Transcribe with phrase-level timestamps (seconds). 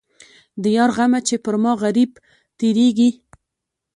[0.61, 2.11] د یار غمه چې پر ما غريب
[2.59, 3.09] تېرېږي.